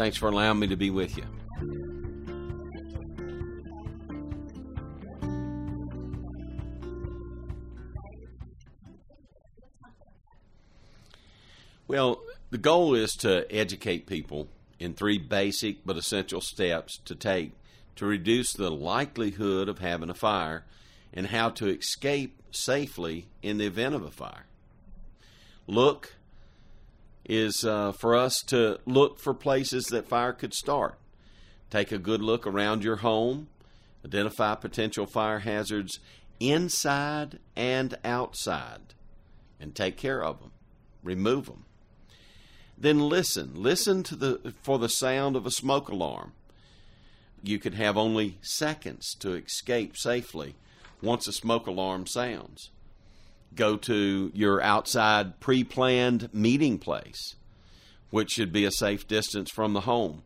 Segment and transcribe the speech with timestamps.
[0.00, 1.24] Thanks for allowing me to be with you.
[11.86, 17.52] Well, the goal is to educate people in three basic but essential steps to take
[17.96, 20.64] to reduce the likelihood of having a fire
[21.12, 24.46] and how to escape safely in the event of a fire.
[25.66, 26.14] Look
[27.24, 30.98] is uh, for us to look for places that fire could start.
[31.70, 33.48] Take a good look around your home,
[34.04, 36.00] identify potential fire hazards
[36.40, 38.94] inside and outside,
[39.60, 40.52] and take care of them,
[41.04, 41.64] remove them.
[42.76, 43.52] Then listen.
[43.54, 46.32] Listen to the for the sound of a smoke alarm.
[47.42, 50.56] You could have only seconds to escape safely
[51.02, 52.70] once a smoke alarm sounds.
[53.54, 57.34] Go to your outside pre-planned meeting place,
[58.10, 60.22] which should be a safe distance from the home,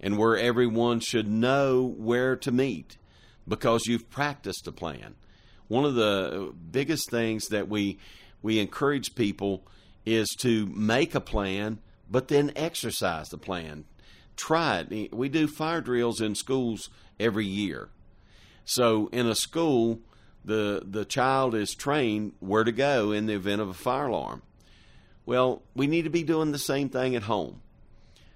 [0.00, 2.98] and where everyone should know where to meet
[3.46, 5.14] because you've practiced a plan.
[5.68, 7.98] One of the biggest things that we
[8.42, 9.66] we encourage people
[10.04, 11.78] is to make a plan
[12.10, 13.84] but then exercise the plan.
[14.36, 15.14] Try it.
[15.14, 17.88] We do fire drills in schools every year.
[18.64, 20.00] So in a school,
[20.44, 24.42] the the child is trained where to go in the event of a fire alarm.
[25.26, 27.62] Well, we need to be doing the same thing at home.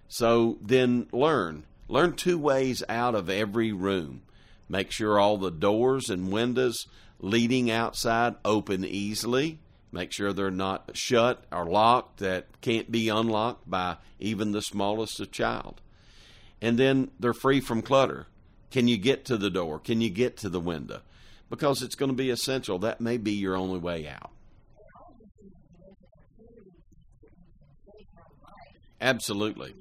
[0.09, 1.65] So then learn.
[1.87, 4.23] Learn two ways out of every room.
[4.69, 6.87] Make sure all the doors and windows
[7.21, 9.59] leading outside open easily.
[9.91, 15.21] Make sure they're not shut or locked that can't be unlocked by even the smallest
[15.21, 15.81] of child.
[16.61, 18.27] And then they're free from clutter.
[18.71, 19.79] Can you get to the door?
[19.79, 21.01] Can you get to the window?
[21.51, 22.79] Because it's going to be essential.
[22.79, 24.31] That may be your only way out.
[29.01, 29.75] Absolutely.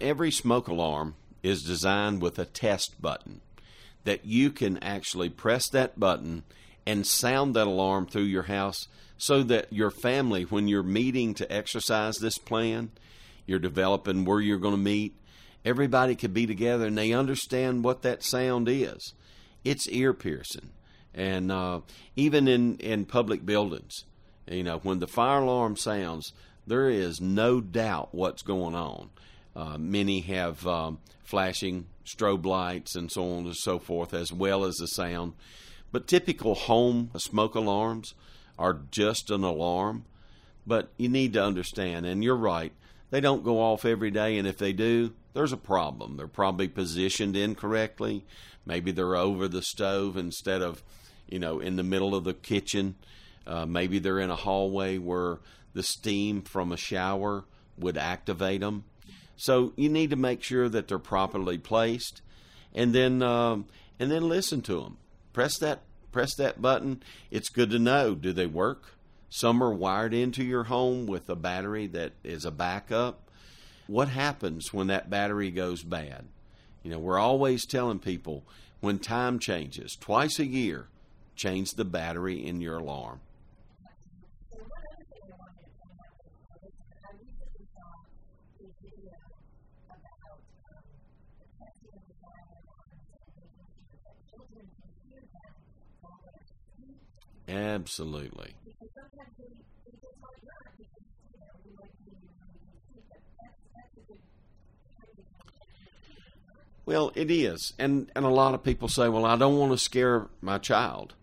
[0.00, 3.42] Every smoke alarm is designed with a test button
[4.04, 6.42] that you can actually press that button
[6.86, 11.52] and sound that alarm through your house so that your family, when you're meeting to
[11.52, 12.90] exercise this plan,
[13.46, 15.14] you're developing where you're going to meet,
[15.64, 19.12] everybody could be together and they understand what that sound is.
[19.64, 20.70] It's ear piercing.
[21.14, 21.80] And uh,
[22.16, 24.04] even in, in public buildings,
[24.46, 26.32] you know, when the fire alarm sounds,
[26.66, 29.10] there is no doubt what's going on.
[29.56, 34.64] Uh, many have um, flashing strobe lights and so on and so forth, as well
[34.64, 35.34] as the sound.
[35.92, 38.14] But typical home smoke alarms
[38.58, 40.04] are just an alarm.
[40.66, 42.72] But you need to understand, and you're right,
[43.10, 46.16] they don't go off every day, and if they do, there's a problem.
[46.16, 48.24] They're probably positioned incorrectly.
[48.66, 50.82] Maybe they're over the stove instead of,
[51.30, 52.96] you know, in the middle of the kitchen.
[53.46, 55.38] Uh, maybe they're in a hallway where
[55.72, 57.44] the steam from a shower
[57.78, 58.84] would activate them.
[59.36, 62.20] So you need to make sure that they're properly placed,
[62.74, 63.66] and then um,
[63.98, 64.98] and then listen to them.
[65.32, 65.82] Press that
[66.12, 67.02] press that button.
[67.30, 68.96] It's good to know do they work.
[69.30, 73.30] Some are wired into your home with a battery that is a backup.
[73.86, 76.26] What happens when that battery goes bad?
[76.82, 78.44] You know, we're always telling people
[78.80, 80.88] when time changes, twice a year,
[81.40, 83.18] change the battery in your alarm.
[97.48, 98.54] Absolutely.
[106.84, 107.72] Well, it is.
[107.78, 111.14] And and a lot of people say, "Well, I don't want to scare my child."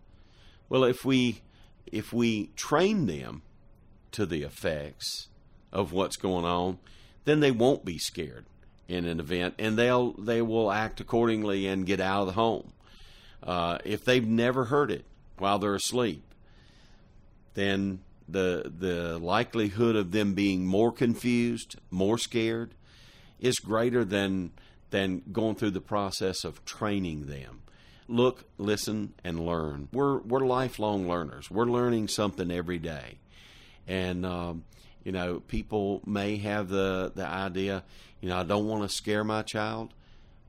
[0.68, 1.42] Well, if we
[1.86, 3.42] if we train them
[4.12, 5.28] to the effects
[5.72, 6.78] of what's going on,
[7.24, 8.46] then they won't be scared
[8.86, 12.72] in an event and they'll they will act accordingly and get out of the home.
[13.42, 15.04] Uh, if they've never heard it,
[15.38, 16.22] while they're asleep,
[17.54, 22.74] then the the likelihood of them being more confused, more scared,
[23.40, 24.52] is greater than
[24.90, 27.62] than going through the process of training them.
[28.08, 29.88] Look, listen, and learn.
[29.92, 31.50] We're we're lifelong learners.
[31.50, 33.18] We're learning something every day,
[33.86, 34.64] and um,
[35.04, 37.84] you know, people may have the the idea,
[38.20, 39.92] you know, I don't want to scare my child.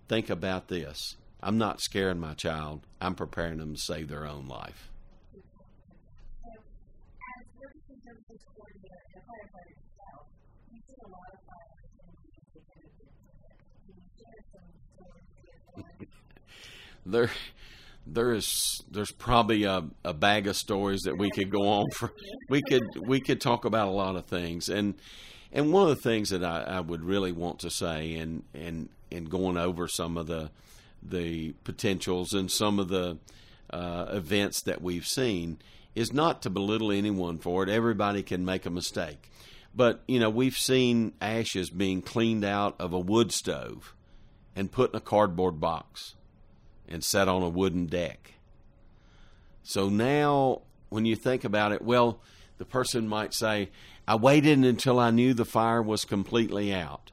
[0.07, 1.15] Think about this.
[1.41, 2.81] I'm not scaring my child.
[2.99, 4.89] I'm preparing them to save their own life.
[17.11, 17.31] There
[18.07, 22.13] there is there's probably a, a bag of stories that we could go on for
[22.49, 24.95] we could we could talk about a lot of things and
[25.51, 28.89] and one of the things that I, I would really want to say and and
[29.11, 30.51] and going over some of the
[31.01, 33.17] the potentials and some of the
[33.69, 35.59] uh, events that we've seen
[35.95, 37.69] is not to belittle anyone for it.
[37.69, 39.31] Everybody can make a mistake.
[39.75, 43.93] But, you know, we've seen ashes being cleaned out of a wood stove
[44.55, 46.15] and put in a cardboard box
[46.89, 48.33] and sat on a wooden deck.
[49.63, 52.19] So now, when you think about it, well,
[52.57, 53.69] the person might say,
[54.07, 57.11] I waited until I knew the fire was completely out.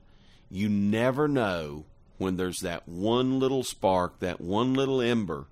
[0.50, 1.84] You never know
[2.18, 5.46] when there's that one little spark, that one little ember,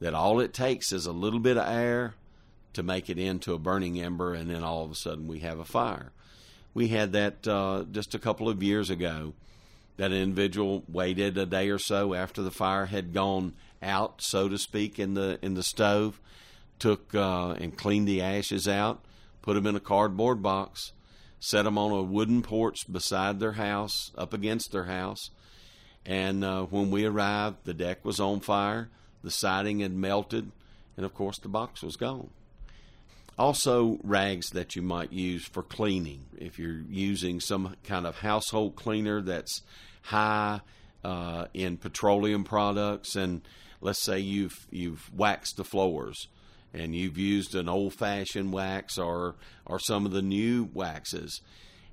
[0.00, 2.14] that all it takes is a little bit of air
[2.72, 5.58] to make it into a burning ember, and then all of a sudden we have
[5.58, 6.12] a fire.
[6.74, 9.34] We had that uh, just a couple of years ago.
[10.00, 13.52] That individual waited a day or so after the fire had gone
[13.82, 16.18] out, so to speak, in the in the stove,
[16.78, 19.04] took uh, and cleaned the ashes out,
[19.42, 20.92] put them in a cardboard box,
[21.38, 25.28] set them on a wooden porch beside their house, up against their house,
[26.06, 28.88] and uh, when we arrived, the deck was on fire,
[29.22, 30.50] the siding had melted,
[30.96, 32.30] and of course the box was gone.
[33.38, 36.24] Also, rags that you might use for cleaning.
[36.38, 39.60] If you're using some kind of household cleaner that's
[40.02, 40.60] high
[41.04, 43.42] uh, in petroleum products, and
[43.80, 46.28] let's say you've you've waxed the floors
[46.72, 49.34] and you've used an old-fashioned wax or
[49.66, 51.40] or some of the new waxes,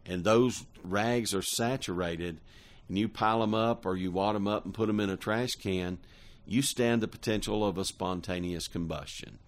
[0.05, 2.39] and those rags are saturated,
[2.87, 5.17] and you pile them up or you wad them up and put them in a
[5.17, 5.97] trash can,
[6.45, 9.39] you stand the potential of a spontaneous combustion.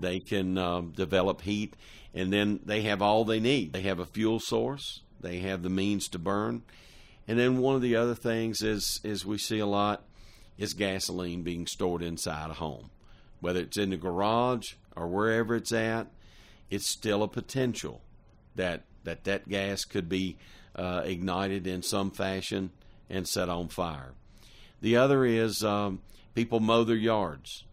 [0.00, 1.74] They can um, develop heat,
[2.14, 3.72] and then they have all they need.
[3.72, 5.00] They have a fuel source.
[5.20, 6.62] They have the means to burn,
[7.28, 10.04] and then one of the other things is is we see a lot
[10.58, 12.90] is gasoline being stored inside a home,
[13.40, 16.08] whether it's in the garage or wherever it's at.
[16.70, 18.02] It's still a potential
[18.54, 20.38] that that that gas could be
[20.76, 22.70] uh, ignited in some fashion
[23.10, 24.12] and set on fire.
[24.80, 26.00] The other is um,
[26.34, 27.64] people mow their yards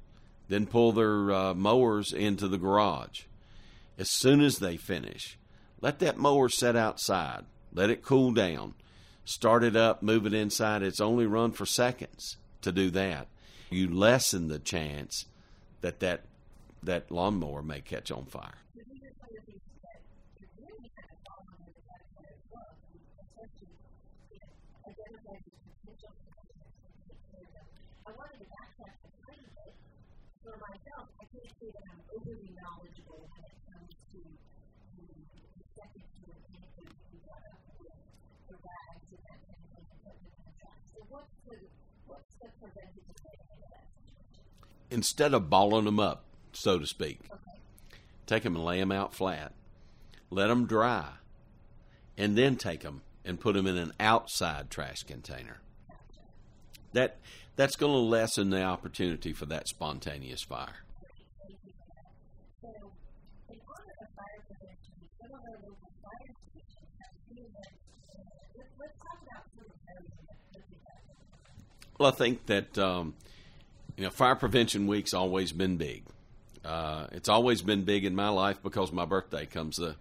[0.50, 3.22] then pull their uh, mowers into the garage.
[3.98, 5.38] As soon as they finish,
[5.80, 8.74] let that mower set outside, let it cool down,
[9.30, 10.82] start it up, move it inside.
[10.82, 13.28] It's only run for seconds to do that.
[13.70, 15.26] You lessen the chance
[15.82, 16.22] that that,
[16.82, 18.56] that lawnmower may catch on fire.
[32.60, 34.34] knowledgeable when it comes to the,
[35.76, 36.34] second to the
[44.92, 47.60] Instead of balling them up, so to speak, Okay.
[48.26, 49.54] take them and lay them out flat.
[50.32, 51.14] Let them dry,
[52.18, 55.62] and then take them and put them in an outside trash container.
[56.94, 57.20] That
[57.56, 60.86] that's going to lessen the opportunity for that spontaneous fire.
[62.62, 62.70] So,
[63.50, 67.74] in honor of fire prevention, some of our local fire stations have seen that.
[68.10, 68.24] Uh,
[68.58, 69.79] let's, let's talk about some of those that we have.
[71.98, 73.14] Well, I think that um,
[73.98, 76.04] you know Fire Prevention Week's always been big.
[76.64, 79.94] Uh, it's always been big in my life because my birthday comes uh,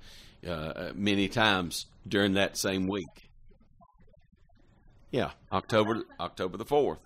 [0.49, 3.31] uh, many times during that same week.
[5.11, 6.99] Yeah, October October the fourth.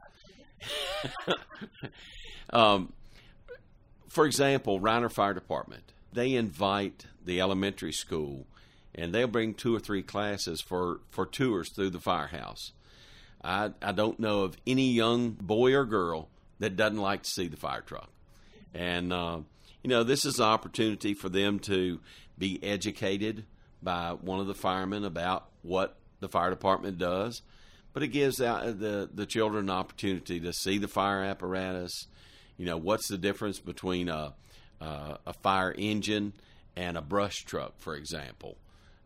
[2.50, 2.92] um,
[4.08, 8.46] for example, Riner Fire Department they invite the elementary school,
[8.94, 12.72] and they'll bring two or three classes for for tours through the firehouse.
[13.42, 17.48] I I don't know of any young boy or girl that doesn't like to see
[17.48, 18.10] the fire truck,
[18.74, 19.40] and uh,
[19.82, 22.00] you know this is an opportunity for them to
[22.38, 23.44] be educated
[23.82, 27.42] by one of the firemen about what the fire department does
[27.92, 32.06] but it gives out the the children an opportunity to see the fire apparatus.
[32.56, 34.34] You know, what's the difference between a
[34.80, 36.32] uh, a fire engine
[36.76, 38.56] and a brush truck, for example?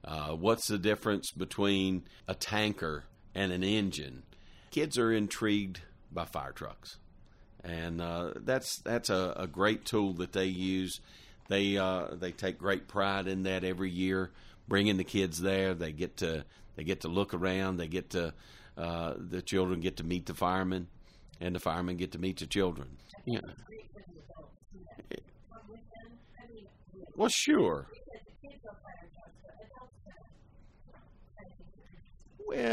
[0.06, 4.22] Uh, what's the difference between a tanker and an engine?
[4.70, 5.80] Kids are intrigued
[6.12, 6.98] by fire trucks,
[7.64, 11.00] and uh, that's that's a, a, great tool that they use.
[11.48, 14.30] They uh, they take great pride in that every year,
[14.68, 15.74] bringing the kids there.
[15.74, 16.44] They get to
[16.76, 17.78] they get to look around.
[17.78, 18.32] They get to
[18.76, 20.88] uh, the children get to meet the firemen,
[21.40, 22.98] and the firemen get to meet the children.
[23.24, 23.40] Yeah.
[27.16, 27.86] Well, sure.
[28.42, 30.96] kids on fire trucks, but adults kind of,
[31.34, 31.96] kind of think they're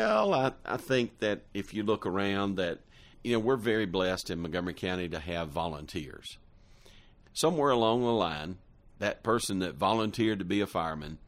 [0.03, 2.79] Well, I, I think that if you look around, that
[3.24, 6.38] you know we're very blessed in Montgomery County to have volunteers.
[7.31, 8.57] Somewhere along the line,
[9.00, 11.19] that person that volunteered to be a fireman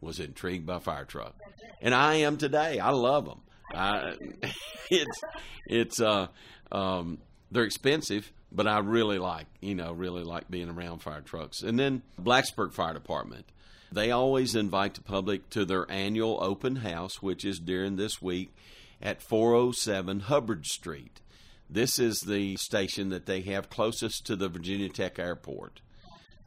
[0.00, 1.34] was intrigued by fire truck,
[1.80, 2.78] and I am today.
[2.78, 3.40] I love them.
[3.74, 4.14] I,
[4.90, 5.20] it's
[5.66, 6.28] it's uh
[6.70, 7.18] um
[7.50, 11.62] they're expensive, but I really like you know really like being around fire trucks.
[11.62, 13.46] And then Blacksburg Fire Department.
[13.90, 18.54] They always invite the public to their annual open house, which is during this week
[19.02, 21.20] at 407 Hubbard Street.
[21.68, 25.80] This is the station that they have closest to the Virginia Tech Airport.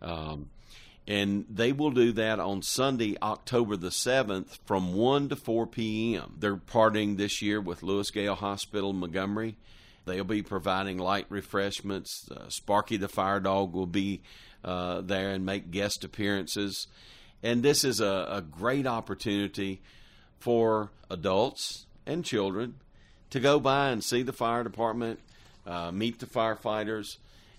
[0.01, 0.49] Um,
[1.07, 6.35] and they will do that on Sunday, October the 7th from 1 to 4 p.m.
[6.39, 9.57] They're partying this year with Lewis Gale Hospital Montgomery.
[10.05, 12.29] They'll be providing light refreshments.
[12.29, 14.21] Uh, Sparky the Fire Dog will be
[14.63, 16.87] uh, there and make guest appearances.
[17.43, 19.81] And this is a, a great opportunity
[20.39, 22.75] for adults and children
[23.31, 25.19] to go by and see the fire department,
[25.65, 27.05] uh, meet the firefighters,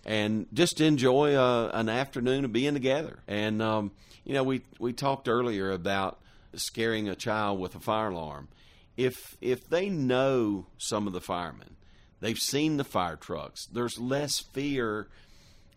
[0.05, 3.19] and just enjoy uh, an afternoon of being together.
[3.27, 3.91] And um,
[4.25, 6.19] you know, we we talked earlier about
[6.55, 8.49] scaring a child with a fire alarm.
[8.97, 11.76] If if they know some of the firemen,
[12.21, 13.67] they've seen the fire trucks.
[13.67, 15.09] There's less fear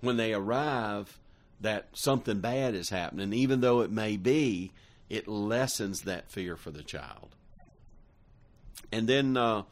[0.02, 1.18] when they arrive
[1.62, 4.72] that something bad is happening, even though it may be.
[5.10, 7.36] It lessens that fear for the child.
[8.92, 9.64] And then uh,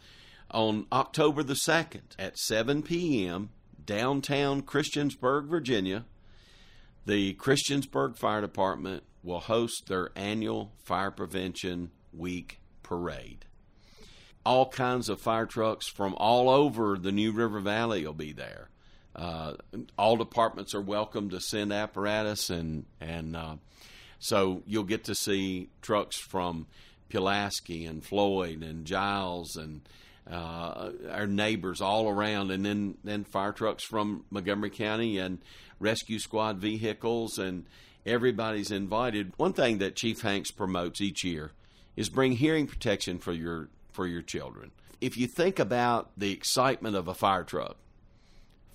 [0.51, 3.49] on October the 2nd at 7 p.m.,
[3.85, 6.05] downtown Christiansburg, Virginia,
[7.05, 13.45] the Christiansburg Fire Department will host their annual Fire Prevention Week parade.
[14.47, 18.69] All kinds of fire trucks from all over the New River Valley will be there.
[19.13, 19.55] Uh,
[19.97, 23.57] all departments are welcome to send apparatus, and and uh,
[24.19, 26.65] so you'll get to see trucks from
[27.09, 29.81] Pulaski and Floyd and Giles and
[30.31, 35.39] uh, our neighbors all around, and then then fire trucks from Montgomery County and
[35.77, 37.65] rescue squad vehicles, and
[38.05, 39.33] everybody's invited.
[39.35, 41.51] One thing that Chief Hanks promotes each year
[41.97, 44.69] is bring hearing protection for your for your children.
[45.01, 47.77] If you think about the excitement of a fire truck,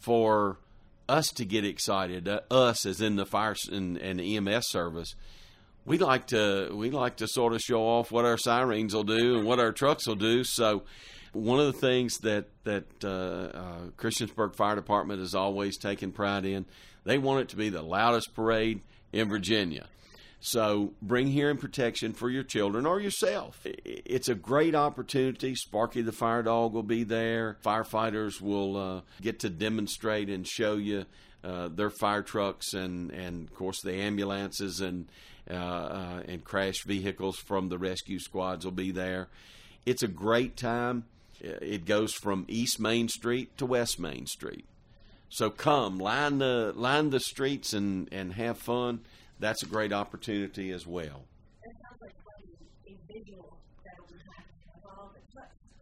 [0.01, 0.59] for
[1.09, 5.15] us to get excited, uh, us as in the fire and, and EMS service,
[5.85, 9.39] we like to we like to sort of show off what our sirens will do
[9.39, 10.43] and what our trucks will do.
[10.43, 10.83] So,
[11.33, 16.45] one of the things that that uh, uh, Christiansburg Fire Department has always taken pride
[16.45, 16.67] in,
[17.05, 18.81] they want it to be the loudest parade
[19.13, 19.87] in Virginia.
[20.45, 23.61] So bring hearing protection for your children or yourself.
[23.65, 25.55] It's a great opportunity.
[25.55, 27.59] Sparky the fire dog will be there.
[27.65, 31.07] Firefighters will uh, get to demonstrate and show you
[31.45, 35.09] uh, their fire trucks and, and of course the ambulances and
[35.49, 39.29] uh, uh and crash vehicles from the rescue squads will be there.
[39.87, 41.05] It's a great time.
[41.41, 44.65] It goes from East Main Street to West Main Street.
[45.29, 49.03] So come line the line the streets and and have fun
[49.43, 51.25] that's a great opportunity as well.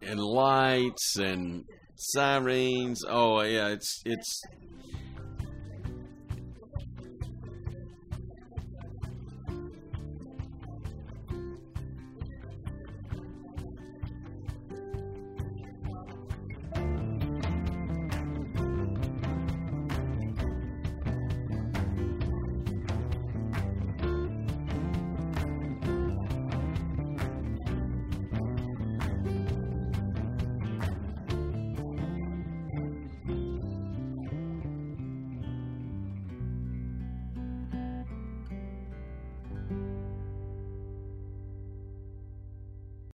[0.03, 1.65] And lights and
[1.95, 3.05] sirens.
[3.07, 4.43] Oh yeah, it's it's